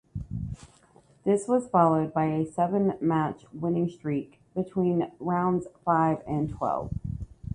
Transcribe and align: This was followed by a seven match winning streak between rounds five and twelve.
This 1.25 1.47
was 1.47 1.67
followed 1.69 2.11
by 2.11 2.25
a 2.25 2.43
seven 2.43 2.97
match 2.99 3.45
winning 3.53 3.87
streak 3.87 4.39
between 4.55 5.11
rounds 5.19 5.67
five 5.85 6.23
and 6.25 6.49
twelve. 6.49 6.91